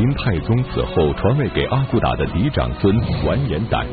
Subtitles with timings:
[0.00, 3.86] 金太宗死后传位给阿骨打的嫡长孙完颜胆，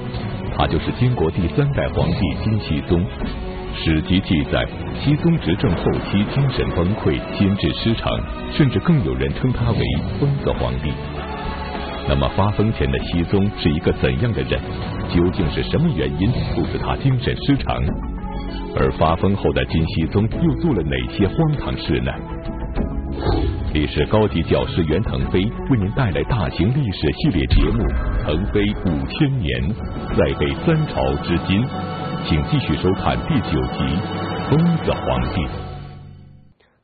[0.55, 3.05] 他就是金国第三代皇帝金熙宗。
[3.75, 4.65] 史籍记载，
[5.01, 8.17] 熙宗执政后期精神崩溃，心智失常，
[8.53, 9.79] 甚至更有人称他为
[10.17, 10.93] 疯子皇帝。
[12.07, 14.61] 那么发疯前的熙宗是一个怎样的人？
[15.13, 17.75] 究竟是什么原因促使他精神失常？
[18.77, 22.13] 而发疯后的金熙宗又做了哪些荒唐事呢？
[23.73, 25.39] 历史高级教师袁腾飞
[25.69, 27.83] 为您带来大型历史系列节目
[28.23, 29.69] 《腾飞五千年》，
[30.15, 31.61] 再背三朝至今，
[32.25, 33.79] 请继续收看第九集
[34.49, 35.41] 《疯子皇帝》。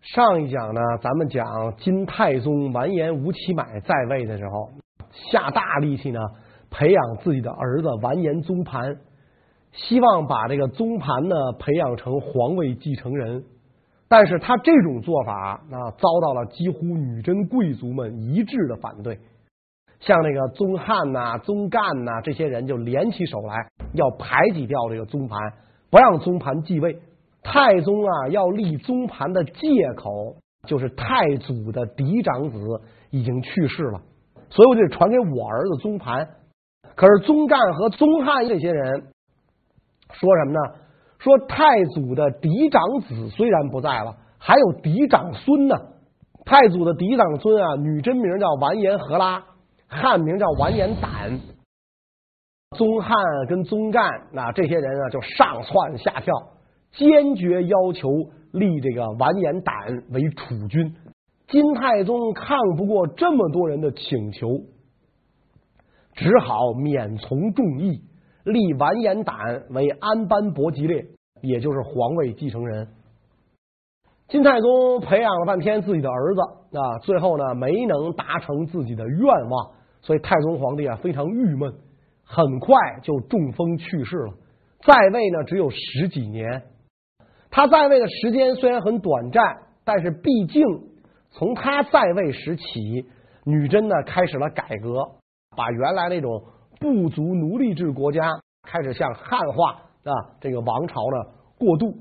[0.02, 4.70] 上一讲呢，咱们讲金太宗完颜吴乞买在位的时候，
[5.32, 6.20] 下大力气呢，
[6.70, 8.98] 培养自己的儿子完颜宗盘。
[9.72, 13.44] 希望把这个宗盘呢培养成皇位继承人，
[14.08, 19.20] 但是他这种做法啊，遭到了几乎女真贵族们一致的反对。
[20.00, 23.56] 像那个宗翰呐、宗干呐这些人就联起手来，
[23.94, 25.40] 要排挤掉这个宗盘，
[25.90, 27.00] 不让宗盘继位。
[27.42, 30.36] 太宗啊，要立宗盘的借口
[30.68, 32.58] 就是太祖的嫡长子
[33.10, 34.02] 已经去世了，
[34.50, 36.28] 所以我就传给我儿子宗盘。
[36.96, 39.08] 可是宗干和宗翰这些人。
[40.16, 40.60] 说什么呢？
[41.24, 45.76] 说太祖的嫡长子虽然不在了，还有嫡长孙呢。
[46.44, 49.42] 太祖的嫡长孙啊，女真名叫完颜和拉，
[49.88, 51.40] 汉名叫完颜胆。
[52.76, 53.16] 宗翰
[53.48, 56.34] 跟宗干那这些人啊，就上窜下跳，
[56.92, 58.10] 坚决要求
[58.52, 59.76] 立这个完颜胆
[60.12, 60.94] 为储君。
[61.48, 64.50] 金太宗抗不过这么多人的请求，
[66.16, 68.02] 只好免从众议。
[68.44, 71.06] 立完颜胆为安班伯吉列，
[71.42, 72.88] 也就是皇位继承人。
[74.28, 76.42] 金太宗培养了半天自己的儿子
[76.78, 79.72] 啊，最后呢没能达成自己的愿望，
[80.02, 81.74] 所以太宗皇帝啊非常郁闷，
[82.26, 84.34] 很快就中风去世了。
[84.82, 86.64] 在位呢只有十几年，
[87.50, 89.44] 他在位的时间虽然很短暂，
[89.86, 90.64] 但是毕竟
[91.32, 93.08] 从他在位时起，
[93.46, 95.12] 女真呢开始了改革，
[95.56, 96.44] 把原来那种。
[96.84, 98.20] 部族奴隶制国家
[98.62, 99.72] 开始向汉化
[100.04, 101.96] 啊，这个王朝的过渡。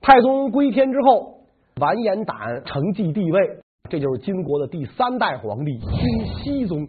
[0.00, 1.44] 太宗归天之后，
[1.78, 6.88] 完颜胆承继帝位，这就是金国的第三代皇帝金熙宗。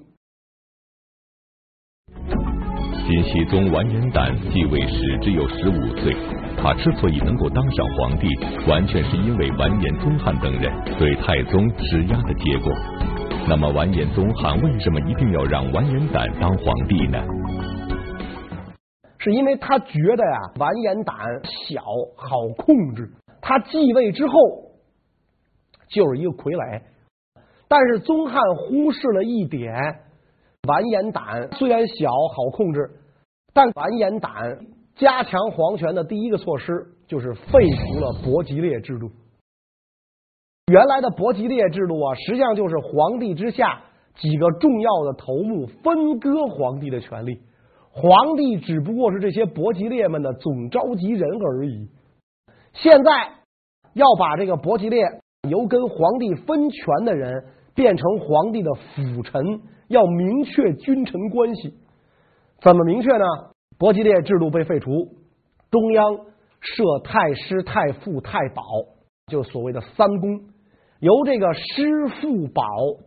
[3.06, 6.16] 金熙宗完颜胆继位时只有十五岁，
[6.56, 8.28] 他之所以能够当上皇帝，
[8.70, 12.72] 完全是因为完颜宗翰等人对太宗施压的结果。
[13.48, 17.20] 那么完颜宗翰为什么一定要让完颜胆当皇帝呢？
[19.18, 21.18] 是因为他觉得呀，完颜胆
[21.68, 21.82] 小
[22.16, 24.34] 好控制，他继位之后
[25.90, 26.82] 就是一个傀儡。
[27.68, 29.74] 但是宗翰忽视了一点，
[30.68, 32.90] 完颜胆虽然小好控制，
[33.54, 34.60] 但完颜胆
[34.96, 39.12] 加强皇权的第一个措施就是废除了伯吉列制度。
[40.72, 43.82] 原来的伯吉列制度啊，实际上就是皇帝之下
[44.16, 47.42] 几个重要的头目分割皇帝的权力，
[47.90, 51.90] 皇帝只不过是这些伯吉列们的总召集人而已。
[52.72, 53.12] 现在
[53.94, 55.04] 要把这个伯吉列
[55.50, 57.44] 由跟皇帝分权的人
[57.76, 59.44] 变成皇帝的辅臣，
[59.90, 61.74] 要明确君臣关系。
[62.62, 63.26] 怎么明确呢？
[63.78, 64.90] 伯吉列制度被废除，
[65.70, 66.16] 中央
[66.62, 68.64] 设太师、太傅、太保，
[69.28, 70.40] 就所谓的三公。
[71.02, 72.64] 由这个师傅宝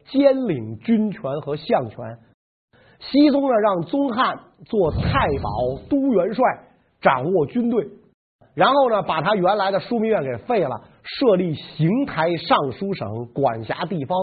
[0.06, 2.18] 兼领军权和相权，
[2.98, 6.44] 熙宗呢让宗翰做太保都元帅，
[7.00, 7.88] 掌握军队，
[8.52, 14.18] 然后呢把他原来的枢密院给废了，设立邢台尚书省，管辖地方，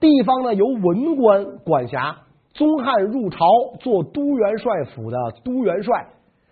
[0.00, 2.16] 地方呢由文官管辖。
[2.54, 3.44] 宗翰入朝
[3.80, 6.06] 做都元帅府的都元帅，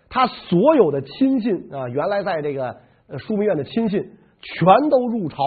[0.07, 2.75] 他所有的亲信啊，原来在这个
[3.09, 4.03] 枢密院的亲信
[4.39, 5.37] 全都入朝。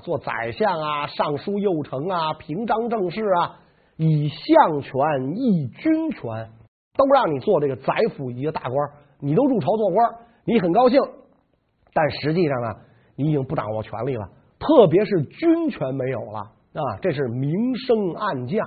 [0.00, 3.60] 做宰相啊，尚书右丞啊，平章政事啊，
[3.96, 4.92] 以相权
[5.36, 6.50] 抑军权，
[6.96, 8.74] 都让你做这个宰辅一个大官，
[9.20, 10.10] 你都入朝做官，
[10.44, 11.00] 你很高兴，
[11.92, 12.68] 但实际上呢，
[13.16, 14.24] 你已经不掌握权力了，
[14.58, 18.66] 特别是军权没有了啊，这是明升暗降。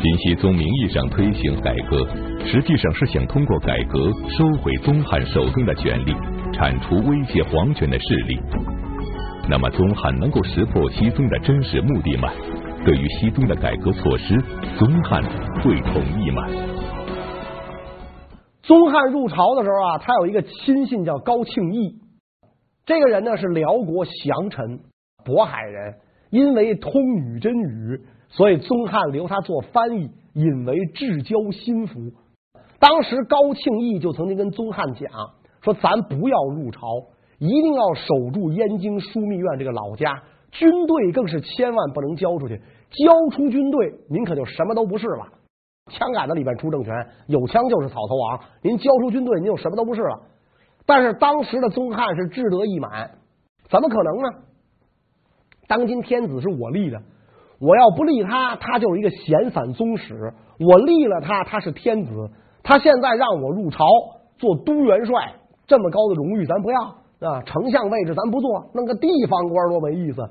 [0.00, 2.06] 金熙宗名义上推行改革，
[2.46, 6.14] 实际上是想通过改革收回宗翰手中的权力，
[6.58, 8.36] 铲除威胁皇权的势力。
[9.48, 12.28] 那么宗翰能够识破西宗的真实目的吗？
[12.84, 14.34] 对于西宗的改革措施，
[14.76, 15.22] 宗翰
[15.62, 16.48] 会同意吗？
[18.62, 21.94] 宗翰入朝的时候啊，他有一个亲信叫高庆义，
[22.84, 24.80] 这个人呢是辽国降臣
[25.24, 25.94] 渤海人，
[26.30, 28.00] 因为通女真语，
[28.30, 32.00] 所以宗翰留他做翻译，引为至交心腹。
[32.80, 35.08] 当时高庆义就曾经跟宗翰讲
[35.62, 36.80] 说：“咱不要入朝，
[37.38, 40.22] 一定要守住燕京枢密院这个老家，
[40.52, 42.56] 军队更是千万不能交出去。
[42.56, 45.26] 交出军队，您可就什么都不是了。
[45.90, 46.94] 枪杆子里边出政权，
[47.26, 48.40] 有枪就是草头王。
[48.62, 50.20] 您交出军队，您就什么都不是了。
[50.86, 53.10] 但是当时的宗翰是志得意满，
[53.68, 54.28] 怎么可能呢？
[55.66, 57.02] 当今天子是我立的，
[57.60, 60.14] 我要不立他，他就是一个闲散宗室；
[60.58, 62.30] 我立了他，他是天子。”
[62.64, 63.86] 他现在让我入朝
[64.36, 65.36] 做都元帅，
[65.68, 66.80] 这么高的荣誉咱不要
[67.20, 67.42] 啊！
[67.42, 70.28] 丞相位置咱不做，弄个地方官多没意思。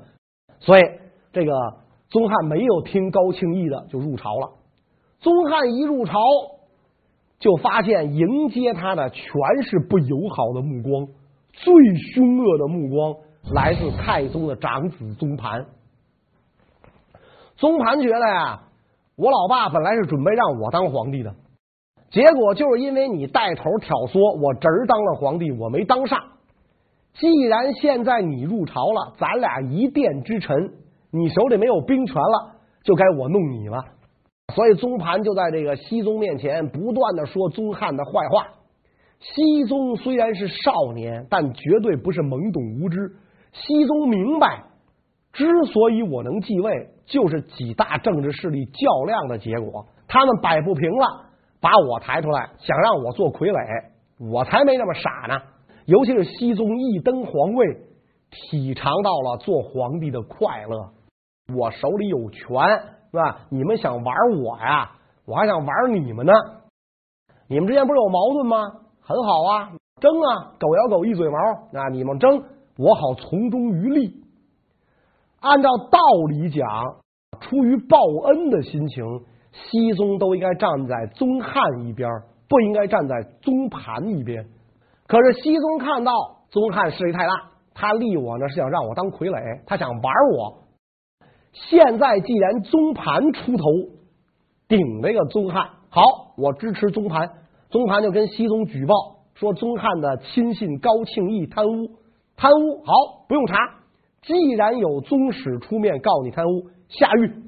[0.58, 0.82] 所以
[1.32, 1.52] 这个
[2.08, 4.50] 宗翰没有听高庆义的就入朝了。
[5.20, 6.18] 宗翰一入朝，
[7.38, 9.22] 就发现迎接他的全
[9.62, 11.06] 是不友好的目光，
[11.52, 11.72] 最
[12.12, 13.14] 凶恶的目光
[13.52, 15.66] 来自太宗的长子宗盘。
[17.56, 18.62] 宗盘觉得呀，
[19.14, 21.34] 我老爸本来是准备让我当皇帝的。
[22.10, 26.18] 结果就是因为你带头挑唆，我侄儿当了皇帝，我没当上。
[27.14, 30.72] 既然现在你入朝了，咱俩一殿之臣，
[31.10, 33.84] 你手里没有兵权了，就该我弄你了。
[34.54, 38.46] 所以宗盘就在这个熹宗面前不断的说宗翰的坏话。
[39.20, 43.16] 熹宗虽然是少年，但绝对不是懵懂无知。
[43.52, 44.64] 熹宗明白，
[45.32, 51.27] 之所以我能继位，就是几大政治势力较量的结果，他们摆不平了。
[51.60, 53.90] 把我抬出来，想让我做傀儡，
[54.30, 55.40] 我才没那么傻呢。
[55.86, 57.66] 尤其是熹宗一登皇位，
[58.30, 60.90] 体尝到了做皇帝的快乐。
[61.54, 62.44] 我手里有权，
[63.10, 63.46] 是吧？
[63.48, 64.92] 你们想玩我呀？
[65.24, 66.32] 我还想玩你们呢。
[67.48, 68.58] 你们之间不是有矛盾吗？
[69.00, 71.38] 很好啊，争啊，狗咬狗一嘴毛
[71.72, 71.88] 啊！
[71.90, 72.44] 你们争，
[72.76, 74.22] 我好从中渔利。
[75.40, 76.68] 按照道理讲，
[77.40, 79.24] 出于报恩的心情。
[79.70, 82.08] 熹宗都应该站在宗翰一边，
[82.48, 84.46] 不应该站在宗盘一边。
[85.06, 86.12] 可是熹宗看到
[86.50, 87.32] 宗翰势力太大，
[87.74, 90.58] 他立我呢是想让我当傀儡，他想玩我。
[91.52, 93.64] 现在既然宗盘出头
[94.68, 96.02] 顶这个宗翰，好，
[96.36, 97.30] 我支持宗盘。
[97.70, 98.94] 宗盘就跟熹宗举报
[99.34, 101.90] 说宗翰的亲信高庆义贪污，
[102.36, 102.92] 贪污好
[103.28, 103.56] 不用查，
[104.22, 107.47] 既然有宗室出面告你贪污，下狱。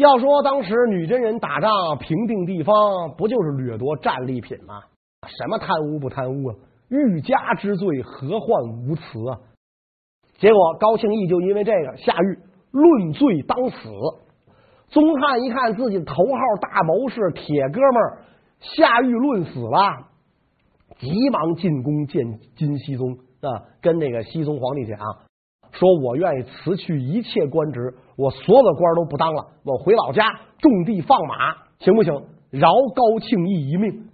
[0.00, 2.74] 要说当时女真人打仗平定地方，
[3.16, 4.82] 不就是掠夺战利品吗？
[5.26, 6.56] 什么贪污不贪污啊？
[6.88, 9.38] 欲加之罪，何患无辞啊？
[10.38, 12.38] 结果高庆义就因为这个下狱
[12.70, 13.76] 论罪当死。
[14.88, 18.22] 宗翰一看自己头号大谋士铁哥们儿
[18.58, 20.08] 下狱论死了，
[20.98, 24.98] 急忙进宫见金熙宗啊，跟那个熙宗皇帝讲。
[25.80, 30.28] 说我愿意辞去一切官职，我所有的官都不当了，我回老家
[30.58, 32.12] 种地放马，行不行？
[32.50, 34.04] 饶高庆义一命。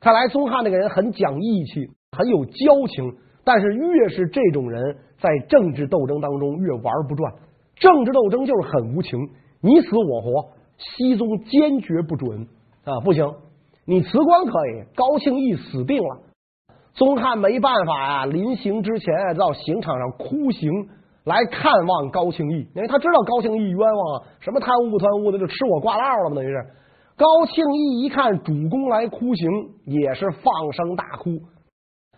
[0.00, 3.14] 看来宗翰那个人很讲义气，很有交情，
[3.44, 7.34] 但是越是这种人，在政治斗争当中越玩不转。
[7.76, 9.16] 政治斗争就是很无情，
[9.60, 10.48] 你死我活。
[10.96, 12.48] 熹宗坚决不准
[12.82, 13.32] 啊，不行，
[13.84, 16.22] 你辞官可以，高庆义死定了。
[16.92, 20.88] 宗翰没办法呀，临行之前到刑场上哭刑
[21.24, 26.66] 来看望高庆义，因为他知道高庆义冤枉啊，什么贪污不贪污的，就吃我挂烙了嘛，等于是。
[27.16, 29.50] 高庆义一看主公来哭刑，
[29.84, 31.30] 也是放声大哭，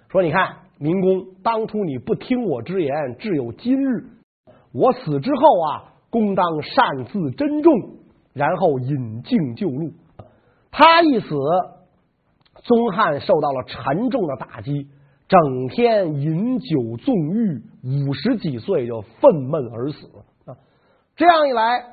[0.08, 4.04] 说：“你看，明公当初你不听我之言，至有今日。
[4.72, 7.72] 我死之后啊，公当擅自珍重，
[8.32, 9.92] 然后引径就戮。
[10.70, 11.34] 他一死。”
[12.62, 14.86] 宗翰受到了沉重的打击，
[15.28, 20.06] 整天饮酒纵欲，五十几岁就愤懑而死
[20.46, 20.54] 啊！
[21.16, 21.84] 这样一来，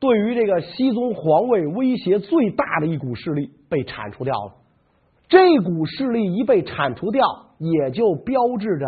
[0.00, 4.52] 对于这个熹宗皇位威胁最大的一股势力被铲除掉了。
[5.28, 7.24] 这股势力一被铲除掉，
[7.58, 8.86] 也就标志着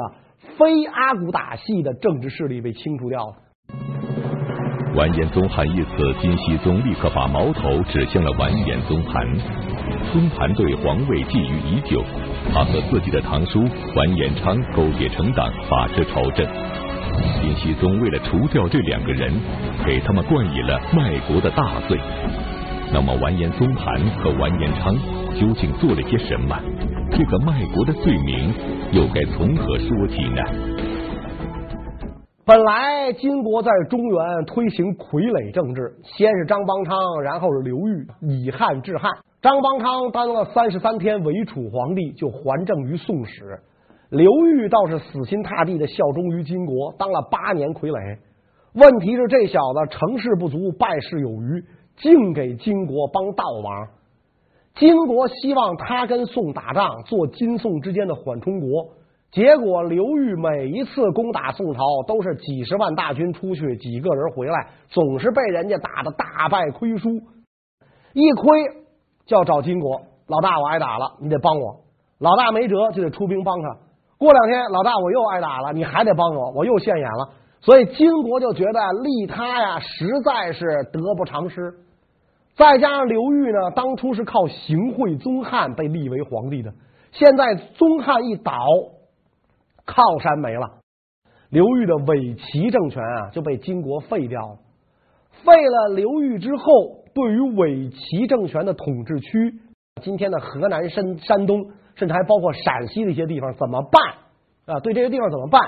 [0.56, 3.34] 非阿骨打系的政治势力被清除掉了。
[4.96, 5.88] 完颜宗翰一死，
[6.20, 9.71] 金熙宗立刻把矛头指向了完颜宗翰。
[10.12, 12.02] 宗盘对皇位觊觎已久，
[12.52, 13.60] 他和自己的堂叔
[13.94, 16.46] 完颜昌勾结成党，把持朝政。
[17.40, 19.32] 金熙宗为了除掉这两个人，
[19.84, 21.98] 给他们冠以了卖国的大罪。
[22.92, 24.94] 那么完颜宗盘和完颜昌
[25.40, 26.58] 究竟做了些什么？
[27.10, 28.52] 这个卖国的罪名
[28.92, 30.42] 又该从何说起呢？
[32.44, 39.12] 本来金国在中原推行傀儡政治，先是张邦昌，然后是刘裕，以汉治汉。
[39.40, 43.60] 张邦昌当了三十三天伪楚皇帝，就还政于宋史。
[44.10, 48.18] 刘裕倒是死心塌地的效忠于金国，当了八年傀儡。
[48.74, 51.64] 问题是这小子成事不足，败事有余，
[51.96, 53.86] 净给金国帮倒忙。
[54.74, 58.88] 金国希望他跟宋打仗，做金宋之间的缓冲国。
[59.32, 67.08] 结果刘裕每一次攻打宋朝，都是几十万大军出去，几个人回来，总是被人家打得大败亏输。
[68.12, 68.50] 一亏
[69.24, 71.80] 就要找金国老大，我挨打了，你得帮我。
[72.18, 73.78] 老大没辙，就得出兵帮他。
[74.18, 77.30] 过两天，老大我又挨打了，你还得帮我，我又现眼了。
[77.62, 81.72] 所以金国就觉得利他呀，实在是得不偿失。
[82.54, 86.70] 再加上刘裕呢，当初是靠行贿宗翰被立为皇帝的，
[87.12, 88.52] 现在宗翰一倒。
[89.84, 90.78] 靠山没了，
[91.50, 94.58] 刘裕的伪齐政权啊就被金国废掉了。
[95.44, 96.64] 废了刘裕之后，
[97.14, 99.54] 对于伪齐政权的统治区，
[100.02, 104.80] 今天的河南、山山东，甚至还包括陕西的一些地方，怎么办啊？
[104.80, 105.60] 对这些地方怎么办？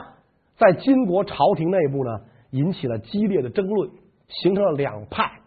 [0.56, 3.90] 在金国朝廷内部呢，引起了激烈的争论，
[4.28, 5.40] 形成了两派。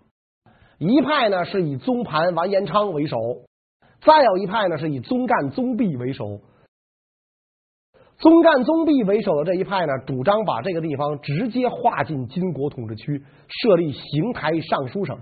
[0.78, 3.18] 一派呢是以宗盘完颜昌为首，
[4.02, 6.42] 再有一派呢是以宗干宗弼为首。
[8.20, 15.16] 宗干宗弼为首的这一派呢，主张把这个地方直接划进金国统治区，设立邢台尚书省；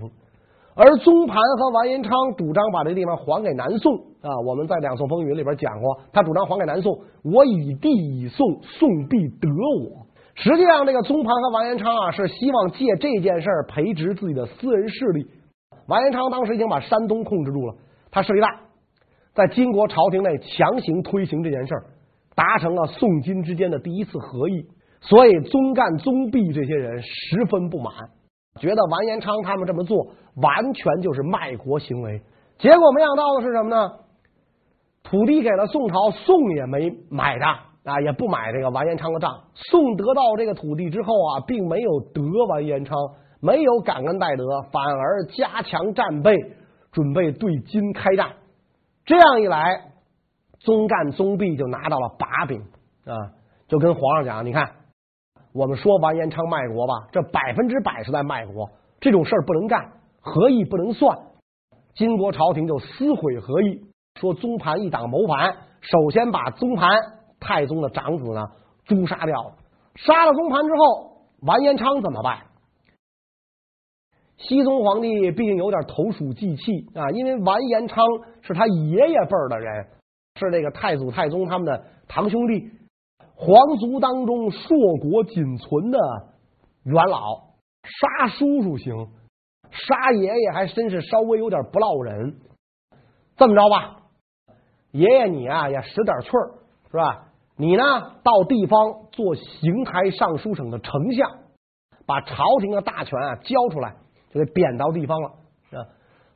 [0.76, 4.40] 而宗盘和完颜昌主张把这地方还给南宋啊。
[4.48, 9.50] 我们在《两宋风云》里边讲过，他主张还给南宋，我以地以宋，宋必得
[9.84, 10.08] 我。
[10.36, 15.28] 实际上，这个宗盘和完颜昌啊，是希望借这件事儿培植自己的私人势力。
[15.88, 17.76] 完颜昌当时已经把山东控制住了，
[18.10, 18.62] 他势力大，
[19.34, 21.84] 在金国朝廷内强行推行这件事儿。
[22.36, 24.68] 达成了宋金之间的第一次和议，
[25.00, 27.94] 所以宗干、宗弼这些人十分不满，
[28.60, 32.22] 觉得完颜昌他们这么做完全就是卖国行为。
[32.58, 33.92] 结果没想到的是什么呢？
[35.04, 39.32] 土地给了宋朝，宋也没买的啊，也不买这个完颜昌的账。
[39.54, 42.98] 宋得到这个土地之后啊，并没有得完颜昌，
[43.40, 46.36] 没有感恩戴德，反而加强战备，
[46.92, 48.34] 准备对金开战。
[49.06, 49.95] 这样一来。
[50.66, 52.60] 宗干宗弼就拿到了把柄
[53.06, 53.14] 啊，
[53.68, 54.68] 就跟皇上讲：“你看，
[55.54, 59.92] 我们说完颜昌卖国吧，这百分之百是在卖国，这种事儿不能干，
[60.22, 61.18] 合议不能算。”
[61.94, 63.86] 金国朝廷就撕毁合议，
[64.20, 66.90] 说宗盘一党谋反，首先把宗盘
[67.40, 68.48] 太宗的长子呢
[68.86, 69.54] 诛杀掉了。
[69.94, 72.40] 杀了宗盘之后，完颜昌怎么办？
[74.38, 76.64] 熹宗皇帝毕竟有点投鼠忌器
[76.96, 78.04] 啊，因为完颜昌
[78.42, 79.88] 是他爷爷辈儿的人。
[80.38, 82.70] 是这个太祖、太宗他们的堂兄弟，
[83.36, 84.68] 皇族当中硕
[85.02, 85.98] 果仅存的
[86.84, 89.08] 元老，杀叔叔行，
[89.72, 92.36] 杀爷爷还真是稍微有点不落忍。
[93.38, 93.98] 这么着吧，
[94.92, 96.60] 爷爷你啊也使点趣儿，
[96.92, 97.28] 是吧？
[97.58, 97.84] 你呢
[98.22, 101.32] 到地方做邢台尚书省的丞相，
[102.06, 103.96] 把朝廷的大权啊交出来，
[104.32, 105.32] 就给贬到地方了，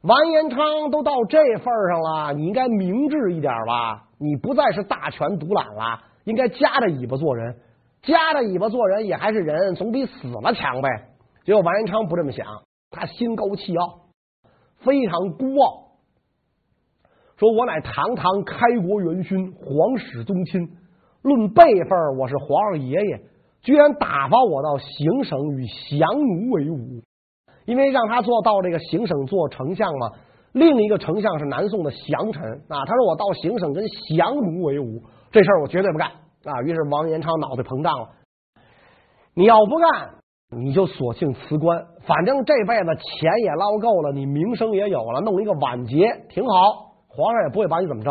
[0.02, 4.08] 完颜昌都到这份上了，你应该明智一点吧？
[4.18, 7.58] 你不再是大权独揽了，应该夹着尾巴做人，
[8.02, 10.90] 夹着尾巴做人也还是人，总比死了强呗。
[11.44, 12.46] 结果完颜昌不这么想，
[12.92, 14.02] 他心高气傲，
[14.78, 15.90] 非常孤傲，
[17.36, 20.78] 说我乃堂堂开国元勋，皇室宗亲，
[21.24, 23.22] 论辈分我是皇上爷爷，
[23.62, 25.66] 居然打发我到行省与
[26.00, 27.02] 降奴为伍。
[27.66, 30.12] 因为让他做到这个行省做丞相嘛，
[30.54, 32.86] 另一个丞相是南宋的降臣啊。
[32.86, 33.84] 他说我到行省跟
[34.18, 35.02] 降奴为伍，
[35.32, 36.10] 这事儿我绝对不干
[36.46, 36.62] 啊。
[36.64, 38.10] 于是王延昌脑袋膨胀了。
[39.36, 40.10] 你要不干，
[40.58, 48.10] 你就索性辞官，反正这辈子钱也捞够了，你名声也有了，弄一个晚节挺好，皇上也不会把你怎么着。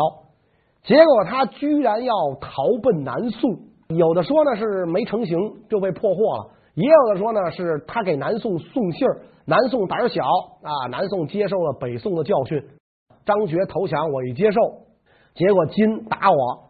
[0.81, 3.51] 结果他居然要逃奔南宋，
[3.89, 5.37] 有的说呢是没成行
[5.69, 9.21] 就被破获了，也有的说呢是他给南宋送信儿。
[9.49, 10.23] 南宋胆小
[10.61, 10.85] 啊！
[10.91, 12.63] 南宋接受了北宋的教训，
[13.25, 14.61] 张觉投降，我一接受，
[15.33, 16.69] 结果金打我，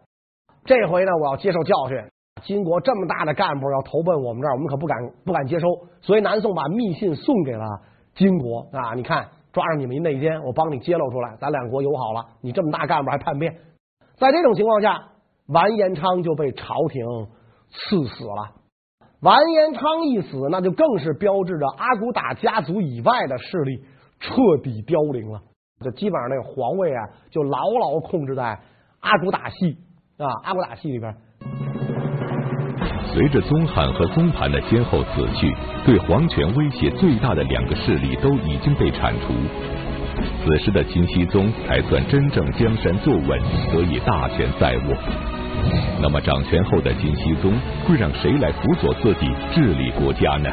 [0.64, 2.02] 这回呢，我要接受教训。
[2.42, 4.96] 金国这么大的干部要投奔我们这儿，我们可不敢
[5.26, 5.66] 不敢接收，
[6.00, 7.66] 所以南宋把密信送给了
[8.14, 8.94] 金国啊！
[8.94, 12.24] 你看，抓着你们一内奸，我帮你揭露出来，咱两国友好了。
[12.40, 13.58] 你这么大干部还叛变，
[14.16, 15.08] 在这种情况下，
[15.48, 17.04] 完颜昌就被朝廷
[17.68, 18.59] 赐死了。
[19.22, 23.82] 完颜昌一死，那就更是标志着阿骨打家族以外的势力
[24.18, 25.40] 彻底凋零了。
[25.84, 28.58] 就基本上那个皇位啊，就牢牢控制在
[29.00, 29.76] 阿骨打系
[30.18, 31.14] 啊，阿骨打系里边。
[33.12, 39.34] 随着宗翰和宗盘的先后死去，对皇权威胁最大的两个势力都已经被铲除，
[40.44, 43.40] 此时的金熙宗才算真正江山坐稳，
[43.72, 45.39] 得以大权在握。
[46.02, 47.52] 那么掌权后的金熙宗
[47.86, 50.48] 会让谁来辅佐自己治理国家呢？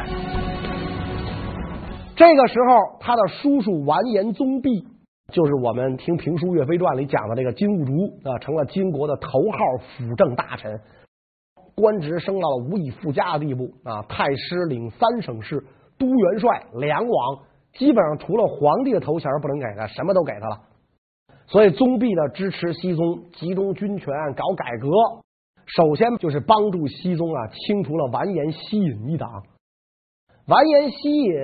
[2.14, 4.84] 这个时候，他的叔叔完颜宗弼，
[5.32, 7.92] 就是我们听评书《岳飞传》里讲的这个金兀术
[8.24, 10.80] 啊，成了金国的头号辅政大臣，
[11.76, 14.02] 官职升到了无以复加的地步啊！
[14.08, 15.64] 太师领三省事，
[15.96, 17.38] 都元帅、梁王，
[17.72, 20.58] 基本上除了皇帝的头衔不能给他，什么都给他了。
[21.48, 24.88] 所以宗弼呢，支持熹宗集中军权搞改革，
[25.66, 29.42] 首先就是帮助熹宗啊清除了完颜希隐一党。
[30.46, 31.34] 完颜希隐。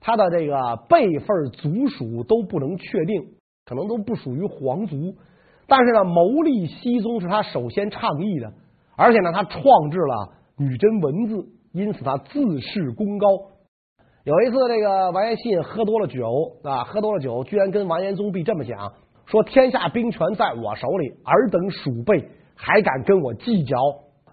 [0.00, 3.32] 他的这个辈分族属都不能确定，
[3.66, 5.16] 可能都不属于皇族。
[5.66, 8.52] 但是呢，谋立熹宗是他首先倡议的，
[8.96, 13.26] 而且呢，他创制了女真文字，因此他自恃功高。
[14.22, 18.92] 有一次，这个完颜希隐喝多了酒啊，喝多了酒，居然跟完颜宗弼这么讲：
[19.30, 23.76] 说天下兵权在我手里，尔等鼠辈还敢跟我计较？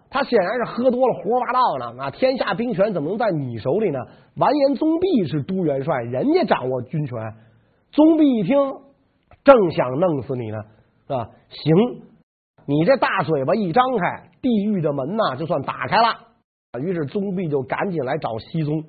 [0.09, 2.03] 他显然是喝多了，胡说八道呢。
[2.03, 3.99] 啊，天下兵权怎么能在你手里呢？
[4.37, 7.17] 完颜宗弼是都元帅，人家掌握军权。
[7.91, 8.55] 宗弼一听，
[9.43, 10.57] 正想弄死你呢，
[11.07, 11.29] 是吧？
[11.49, 11.75] 行，
[12.65, 16.79] 你这大嘴巴一张开，地狱的门呐就算打开了。
[16.79, 18.83] 于是宗弼就赶紧来找熹宗，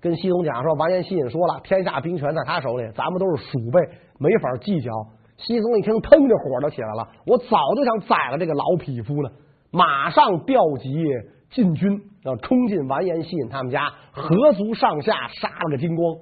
[0.00, 3.80] 跟熹宗讲说：完颜西隐说了，天下兵权在他手里，咱们都是鼠辈，
[4.20, 4.90] 没法计较。
[5.38, 9.30] 熹宗一听，腾的火都起来了，我早就想宰了这个老匹夫了。
[9.70, 11.04] 马上调集
[11.50, 16.16] 禁军，要冲进完颜西隐他们家，合族上下杀了个精光。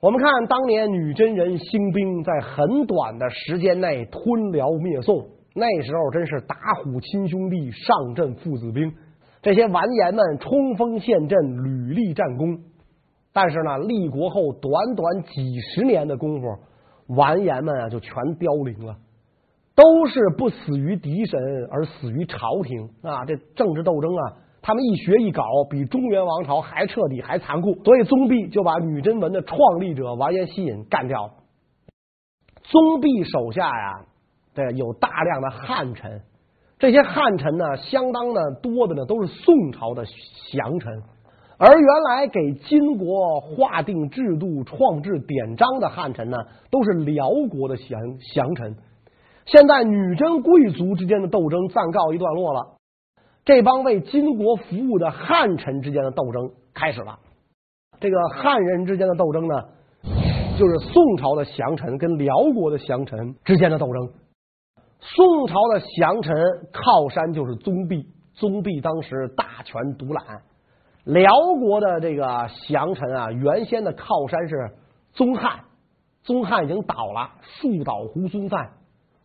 [0.00, 8.92] 我们看当年女真人兴兵，在很短的时间内吞辽灭宋，那时候真是打虎亲兄弟，上阵父子兵。
[9.42, 12.58] 这些完颜们冲锋陷阵，屡立战功。
[13.32, 16.46] 但是呢，立国后短短几十年的功夫，
[17.08, 18.96] 完颜们啊就全凋零了。
[19.76, 23.24] 都是不死于敌神，而死于朝廷啊！
[23.24, 27.74] 这政治斗争啊，他们一学一搞，比中原王朝还彻底，还残酷。
[27.82, 31.32] 所以宗弼就把女真文的创立者完颜西隐干掉了。
[32.62, 34.04] 宗弼手下呀，
[34.54, 36.22] 对，有大量的汉臣，
[36.78, 40.04] 这些汉臣呢，相当的多的呢，都是宋朝的
[40.52, 41.02] 降臣。
[41.56, 46.36] 而原来给金国划定制度、创制典章的汉臣呢，
[46.70, 48.00] 都是辽国的降
[48.34, 48.76] 降臣。
[49.46, 52.76] 现在女真贵族之间的斗争暂告一段落了，
[53.44, 57.18] 这帮为金国服务的汉臣之间的斗争开始了。
[58.00, 59.54] 这个汉人之间的斗争呢，
[60.58, 64.10] 就是宋朝的降臣跟辽国的降臣之间的斗争。
[65.00, 66.34] 宋朝的降臣
[66.72, 70.42] 靠山就是宗弼，宗弼当时大权独揽。
[71.04, 74.70] 辽国的这个降臣啊，原先的靠山是
[75.12, 75.60] 宗翰，
[76.22, 78.72] 宗翰已经倒了，树倒猢狲散。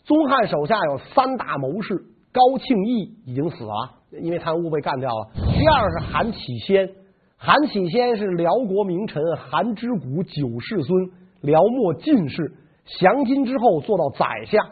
[0.03, 5.29] 宗翰手下有三大谋士，高庆义已经死了，因为贪污被干掉了。
[5.35, 6.89] 第二是韩启先，
[7.37, 11.11] 韩启先是辽国名臣韩之谷九世孙，
[11.41, 12.55] 辽末进士，
[12.99, 14.69] 降金之后做到宰相，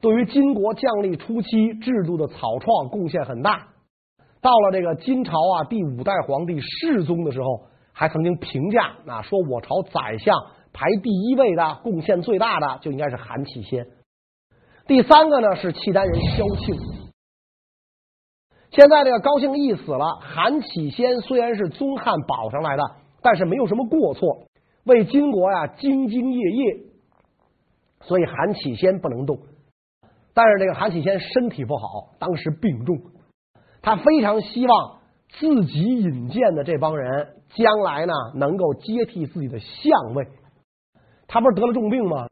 [0.00, 3.70] 对于金国将立初期制度的草创贡献很大。
[4.42, 10.36] 到了这个金朝啊，第五代皇帝世宗的时候，还曾经评价啊，说我朝宰相
[10.72, 13.86] 排第一位的，贡献最大的就应该是韩启先。
[14.88, 16.74] 第三个呢是契丹人萧庆，
[18.70, 22.82] 现在这个高庆义死了，韩启先虽然是宗翰保上来的，
[23.22, 24.48] 但是没有什么过错，
[24.82, 26.84] 为金国呀兢兢业业，
[28.00, 29.38] 所以韩启先不能动。
[30.34, 32.98] 但是这个韩启先身体不好，当时病重，
[33.82, 40.28] 他非常希望自己引荐的这帮人将来呢能够接替自己的相位。
[41.26, 42.28] 他不是得了重病吗？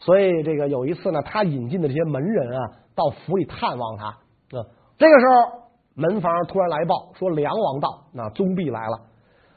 [0.00, 4.06] 所以这个有一次呢，他引进的这些门人啊，到府里探望他。
[4.06, 4.64] 啊，
[4.96, 9.00] 这个时候门房突然来报说梁王到，那宗弼来了。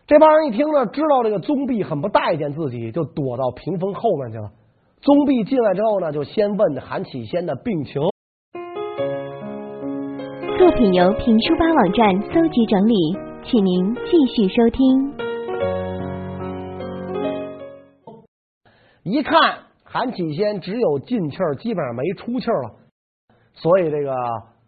[0.07, 4.51] 这帮人一听呢，知道这个宗弼很不待见自己，就躲到屏风后面去了。
[4.99, 8.10] 宗弼进来之后呢，就先问韩启先的病情。
[10.61, 12.93] 作品由评书吧网站搜集整理，
[13.43, 15.11] 请您继续收听。
[19.01, 19.33] 一看。
[19.83, 22.75] 韩启先只有进气儿，基本上没出气儿了，
[23.53, 24.13] 所以这个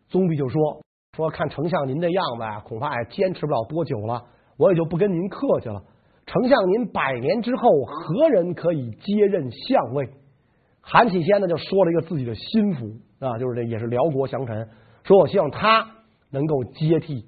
[0.10, 0.82] 宗弼就说
[1.16, 4.24] 说看丞相您这样子啊，恐怕也坚持不了多久了，
[4.58, 5.80] 我也就不跟您客气了。
[6.26, 10.10] 丞相您百年之后何人可以接任相位？
[10.82, 12.88] 韩启先呢就说了一个自己的心腹
[13.24, 14.68] 啊，就是这也是辽国降臣，
[15.04, 15.92] 说我希望他
[16.32, 17.26] 能够接替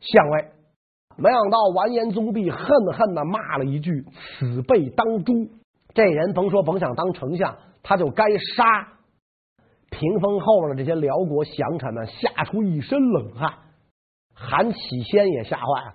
[0.00, 0.48] 相位。
[1.16, 2.60] 没想到完颜宗弼恨
[2.92, 4.04] 恨的骂了一句
[4.38, 5.48] ：“此辈当诛。”
[5.94, 8.24] 这人甭说甭想当丞相，他就该
[8.56, 8.88] 杀。
[9.90, 13.54] 屏风后面的这些辽国降臣们吓出一身冷汗，
[14.34, 15.94] 韩启先也吓坏了。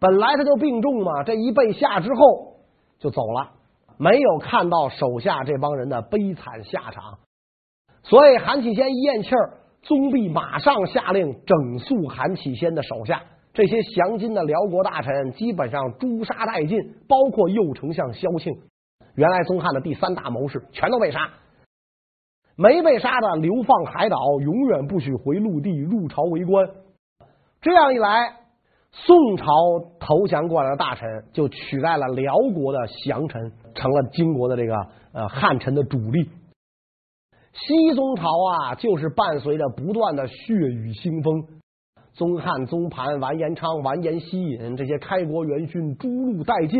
[0.00, 2.60] 本来他就病重嘛，这一被吓之后，
[2.98, 3.50] 就走了，
[3.98, 7.18] 没有看到手下这帮人的悲惨下场。
[8.04, 13.22] 所以韩启先一咽气儿，宗弼马上下令整肃韩启先的手下，
[13.54, 16.76] 这些降金的辽国大臣基本上诛杀殆尽，
[17.08, 18.52] 包括右丞相萧庆，
[19.14, 21.30] 原来宗翰的第三大谋士，全都被杀。
[22.56, 26.68] 没被杀的流放海岛，永远不许回陆地入朝为官。
[27.60, 28.32] 这样一来，
[28.90, 29.44] 宋朝
[30.00, 34.74] 投降过来的大臣就取代了辽国的降臣，成了金国的这个
[35.12, 36.28] 呃汉臣的主力。
[37.58, 41.58] 西宗朝啊，就是伴随着不断的血雨腥风，
[42.12, 46.78] 宗汉、宗盘、完颜昌、完颜希尹这些开国元勋诛戮殆尽，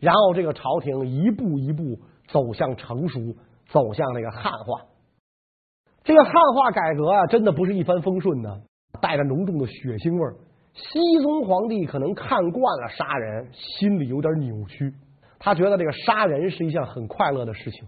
[0.00, 3.20] 然后这个朝廷一步一步走向成熟，
[3.68, 4.82] 走向那个汉化。
[6.02, 8.62] 这个汉化改革啊，真的不是一帆风顺的，
[9.00, 10.34] 带着浓重的血腥味儿。
[10.74, 14.92] 西宗皇帝可能看惯了杀人，心里有点扭曲。
[15.38, 17.86] 他觉得这个杀人是一项很快乐的事情。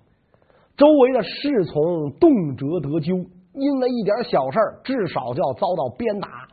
[0.78, 3.12] 周围的侍从动辄得咎，
[3.52, 6.48] 因为一点小事儿，至少就要遭到鞭打，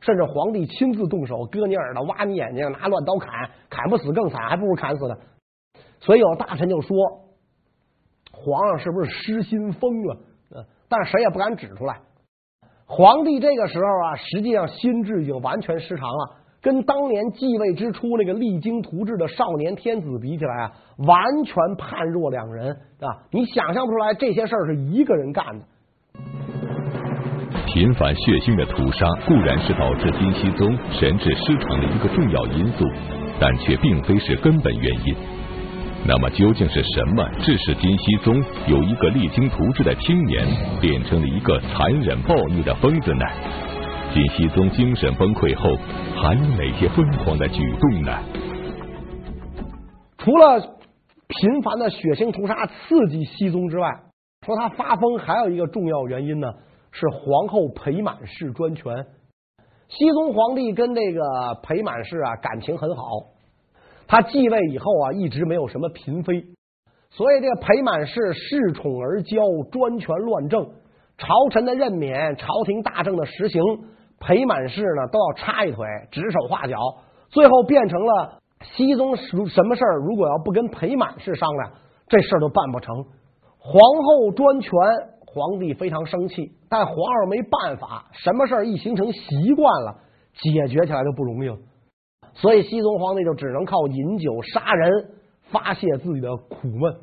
[0.00, 5.16] 甚至皇帝亲自动手割你耳朵、挖你眼睛、拿乱刀砍，砍不死更惨，还不如砍死呢。
[5.98, 6.96] 所以有大臣就说
[8.30, 10.16] ：“皇上是不是失心疯了？”
[10.88, 12.00] 但是谁也不敢指出来。
[12.86, 20.72] 皇帝这个时候啊，实际上心智已经完全失常了，跟当年继位之初那个励精图治的少年天子比起来啊，
[21.06, 23.22] 完全判若两人啊！
[23.30, 25.64] 你想象不出来这些事儿是一个人干的。
[27.66, 32.84] 频繁血腥的屠杀固然是导致金熙宗神智失常的一个重要因素，
[33.38, 35.14] 但却并非是根本原因。
[36.04, 38.34] 那么究竟是什么致使金熙宗
[38.66, 40.44] 由一个励精图治的青年
[40.80, 43.24] 变成了一个残忍暴虐的疯子呢？
[44.16, 45.76] 晋熙宗精神崩溃后
[46.16, 48.18] 还有哪些疯狂的举动呢？
[50.16, 50.58] 除了
[51.28, 53.90] 频繁的血腥屠杀刺激熙宗之外，
[54.46, 56.48] 说他发疯还有一个重要原因呢，
[56.92, 59.04] 是皇后裴满氏专权。
[59.88, 61.20] 熙宗皇帝跟这个
[61.62, 63.02] 裴满氏啊感情很好。
[64.06, 66.42] 他继位以后啊，一直没有什么嫔妃，
[67.10, 70.64] 所以这个裴满氏恃宠而骄，专权乱政，
[71.18, 73.62] 朝臣的任免、朝廷大政的实行，
[74.20, 76.76] 裴满氏呢都要插一腿，指手画脚，
[77.28, 81.72] 最后变成了熙宗什么事儿，如果要不跟裴满氏商量，
[82.08, 83.04] 这事儿都办不成。
[83.58, 84.72] 皇后专权，
[85.26, 89.98] 皇帝非常生气，但皇上没办法，什么事儿一形成习惯了，
[90.34, 91.56] 解决起来就不容易了。
[92.34, 95.10] 所以，熙宗皇帝就只能靠饮酒杀人
[95.50, 96.96] 发泄自己的苦闷。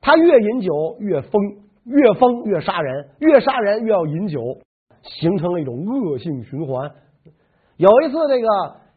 [0.00, 1.42] 他越饮酒越疯，
[1.84, 4.40] 越疯越杀人，越杀人越要饮酒，
[5.02, 6.90] 形成了一种恶性循环。
[7.76, 8.48] 有一次，这个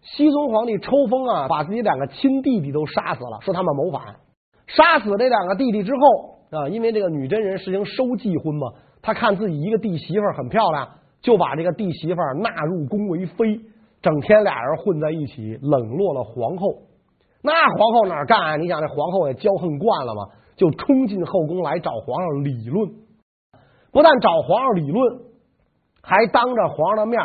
[0.01, 4.15] 熙宗皇帝抽风啊，把自己两个亲弟弟都杀死了，说他们谋反。
[4.67, 10.89] 杀死这两个弟弟之后啊，因为这个女真人实行收继婚嘛，他看自己一个弟媳妇很漂亮，
[11.21, 13.60] 就把这个弟媳妇纳入宫为妃。
[14.01, 16.67] 整天俩人混在一起，冷落了皇后。
[17.41, 18.56] 那皇后哪干啊？
[18.58, 20.27] 你想，这皇后也骄横惯了嘛，
[20.58, 22.89] 就冲进后宫来找皇上理论。
[23.93, 25.21] 不但找皇上理论，
[26.04, 27.20] 还当着皇上的面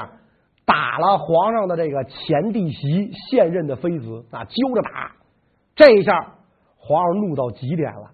[0.64, 5.12] 打了皇上的这个前弟媳现任的妃子啊，揪着打。
[5.75, 6.35] 这一下，
[6.77, 8.11] 皇上怒到极点了。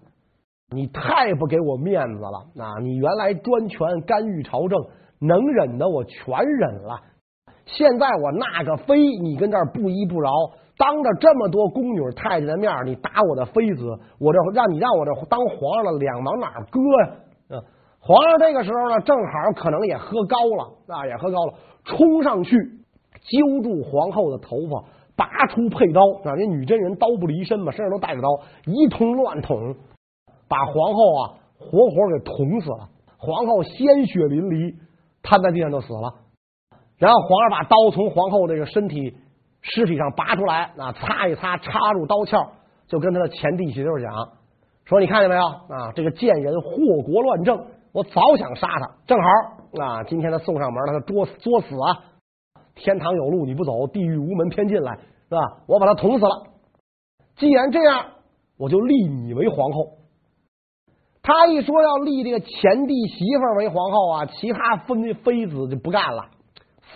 [0.71, 2.65] 你太不给我面子了！
[2.65, 4.79] 啊，你原来专权干预朝政，
[5.19, 7.01] 能忍的我全忍了。
[7.65, 10.31] 现在我纳个妃，你跟这儿不依不饶，
[10.77, 13.85] 当着这么多宫女太监的面，你打我的妃子，
[14.19, 17.17] 我这让你让我这当皇上的脸往哪搁呀？
[18.07, 28.27] 皇上这个时候呢，正好可能也喝高了啊，也喝高了，冲上去揪住皇后的头发，拔出佩刀啊，那女真人刀不离身嘛，身上都带着刀，
[28.65, 29.57] 一通乱捅，
[30.47, 32.89] 把皇后啊活活给捅死了。
[33.17, 34.75] 皇后鲜血淋漓，
[35.23, 36.13] 瘫在地上就死了。
[36.99, 39.17] 然后皇上把刀从皇后这个身体
[39.61, 42.51] 尸体上拔出来，啊，擦一擦，插入刀鞘，
[42.87, 44.13] 就跟他的前弟媳妇讲
[44.85, 45.91] 说：“你看见没有啊？
[45.95, 46.69] 这个贱人祸
[47.03, 47.65] 国乱政，
[47.95, 52.03] 我早想杀他，正好啊，今天他送上门，他作作死啊！
[52.75, 54.97] 天堂有路你不走，地狱无门偏进来，
[55.29, 55.39] 是吧？
[55.65, 56.47] 我把他捅死了。
[57.37, 58.07] 既然这样，
[58.57, 59.93] 我就立你为皇后。
[61.23, 66.25] 他一说要立这个前弟媳妇为皇后啊，其他妃妃子就不干了。”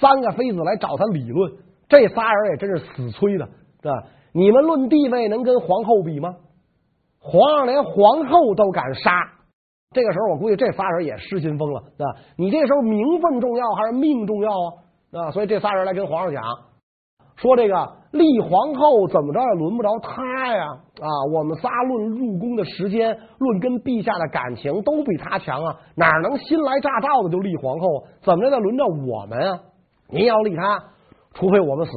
[0.02, 1.54] 三个妃子来找他理论，
[1.88, 3.46] 这仨人也真是死催的，
[3.82, 4.04] 是吧？
[4.34, 6.36] 你们论地位能跟皇后比吗？
[7.22, 9.12] 皇上连皇后都敢杀，
[9.92, 12.14] 这个时候我估计这仨人也失心疯了，对吧？
[12.38, 15.26] 你这时候名分重要还是命重要啊？
[15.28, 16.44] 啊，所以这仨人来跟皇上讲，
[17.38, 20.66] 说这个立皇后怎么着也轮不着他呀！
[21.02, 25.76] 啊，我们仨论入宫的时间，论跟陛下的感情，都比他强啊！
[25.96, 28.04] 哪能新来乍到的就立皇后？
[28.22, 29.60] 怎么着得轮着我们啊？
[30.12, 30.84] 您要立他，
[31.34, 31.92] 除非我们死。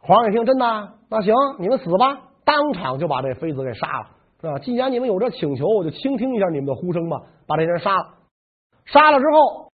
[0.00, 0.88] 皇上一听，真的？
[1.08, 2.18] 那行，你们死吧！
[2.44, 4.06] 当场就把这妃子给杀了，
[4.40, 4.58] 是吧？
[4.58, 8.14] 既然你们有这请求，我就倾听一下你们的呼声吧，把这人杀了。
[8.86, 9.70] 杀了之后，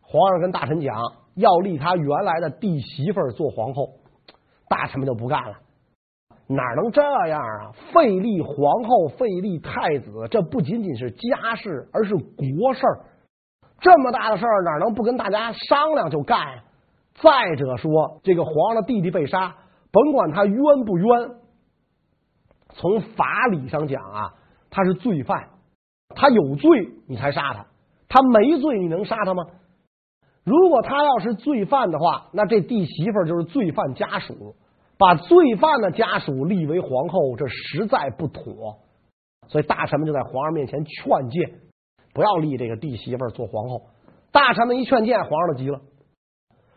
[0.00, 0.96] 皇上跟大臣讲，
[1.34, 3.94] 要立他原来的弟媳妇做皇后。
[4.68, 5.58] 大臣们就不干了，
[6.48, 7.72] 哪能这样啊？
[7.92, 13.04] 废立皇后，废立太子，这不仅仅是家事，而是国事儿。
[13.78, 16.62] 这么大的事儿，哪能不跟大家商量就干？
[17.14, 19.54] 再者说，这个皇上的弟弟被杀，
[19.92, 21.30] 甭管他冤不冤，
[22.76, 24.34] 从法理上讲啊，
[24.70, 25.48] 他是罪犯，
[26.14, 27.66] 他有罪你才杀他，
[28.08, 29.44] 他没罪你能杀他吗？
[30.44, 34.54] 如果他要是罪犯的话，那这弟媳妇就是罪犯家属，
[34.98, 38.78] 把罪犯的家属立为皇后，这实在不妥。
[39.48, 41.58] 所以大臣们就在皇上面前劝谏，
[42.12, 43.82] 不要立这个弟媳妇做皇后。
[44.32, 45.80] 大臣们一劝谏，皇上就急了，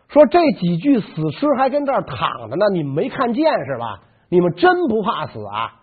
[0.08, 4.04] 说这几具死尸还跟这儿躺着呢，你们没看见是吧？
[4.30, 5.79] 你们真不怕死啊？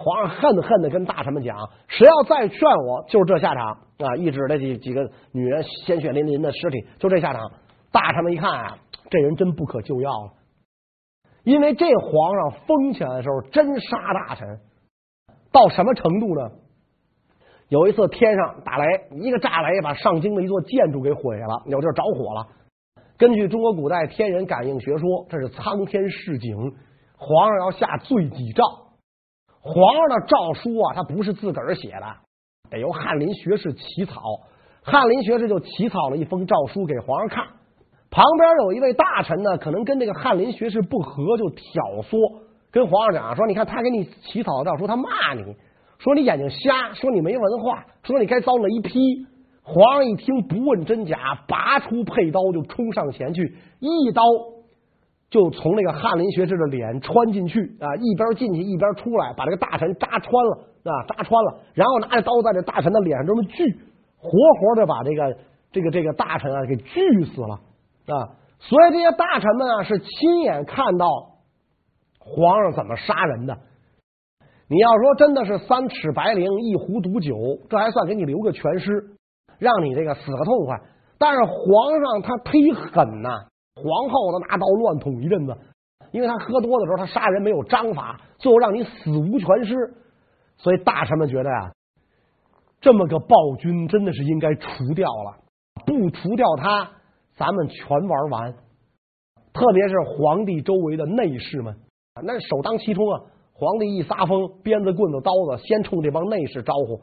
[0.00, 1.56] 皇上恨恨的跟大臣们讲
[1.88, 3.66] ：“谁要再劝我，就是这下场
[3.98, 7.50] 啊！”一指那几几个女人鲜血淋淋的尸体，就这下场。
[7.90, 8.78] 大臣们一看啊，
[9.10, 10.32] 这人真不可救药了，
[11.42, 14.60] 因为这皇上疯起来的时候真杀大臣，
[15.50, 16.52] 到什么程度呢？
[17.68, 22.46] 有一次天上打雷，一个炸雷把上京的一座建筑给毁了，有地儿着火了。
[23.16, 26.56] 根据中国古代天人感应学说，这是苍天示警，
[27.16, 28.62] 皇上要下罪己诏。
[29.70, 32.06] 皇上的诏书啊，他不是自个儿写的，
[32.70, 34.22] 得由翰林学士起草。
[34.82, 37.44] 翰林学士就起草了一封诏书给皇上看。
[38.10, 45.42] 旁边有一位大臣呢，可能跟这个翰林学士不合，就挑唆跟皇上讲说：“你看他给你起草的诏书，他骂你
[45.98, 48.98] 说你眼睛瞎，说你没文化，说你该遭雷劈。”
[49.62, 54.22] 皇上一听，不问真假，拔出佩刀就冲上前去，一刀。
[55.30, 63.64] 就从那个翰林学士的脸穿进去啊，一边进去一边出来，把这个大臣扎穿了啊，扎穿了，然后拿着刀在这大臣的脸上这么锯，
[64.16, 65.36] 活活的把这个
[65.70, 67.60] 这个这个大臣啊给锯死了
[68.06, 68.34] 啊。
[68.58, 71.06] 所以这些大臣们啊是亲眼看到
[72.18, 73.58] 皇上怎么杀人的。
[74.70, 77.34] 你要说真的是三尺白绫一壶毒酒，
[77.70, 79.16] 这还算给你留个全尸，
[79.58, 80.76] 让你这个死个痛快。
[81.18, 83.30] 但是皇上他忒狠呐、
[83.78, 85.56] 皇后都拿刀乱捅一阵子，
[86.12, 89.74] 因为他喝多的时候，他杀人没有章法，最后让你死无全尸。
[90.56, 91.72] 所以大臣们觉得啊，
[92.80, 95.36] 这么个暴君真的是应该除掉了，
[95.86, 96.90] 不除掉他，
[97.36, 98.54] 咱们全玩完。
[99.52, 101.76] 特别是皇帝周围的内侍们，
[102.22, 103.22] 那首当其冲啊！
[103.54, 107.00] 皇帝一撒疯，鞭子、棍子、刀子，先冲这帮内侍招呼。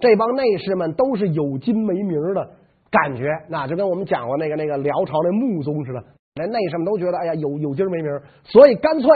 [0.00, 2.50] 这帮内侍们都是有金没名的。
[2.94, 6.00] 感觉那就跟我们讲过那个那个辽朝那穆宗似的，
[6.34, 9.10] 连内侍们都觉得哎呀有有今儿没名儿，所以干脆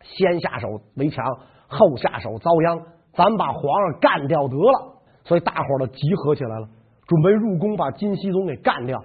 [0.00, 1.22] 先下手为强，
[1.68, 2.80] 后下手遭殃，
[3.12, 4.94] 咱把皇上干掉得了。
[5.24, 6.68] 所以大伙儿都集合起来了，
[7.06, 9.02] 准备入宫把金熙宗给干掉。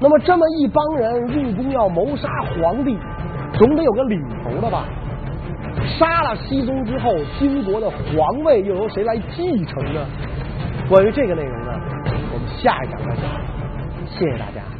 [0.00, 2.96] 那么这么一帮人入宫要谋杀皇帝，
[3.54, 4.84] 总得有个领头的吧？
[5.98, 10.06] 杀了熙宗之后，金国的皇位又由谁来继承呢？
[10.88, 11.67] 关于这个内容？
[12.56, 13.24] 下一讲再见，
[14.08, 14.77] 谢谢大家。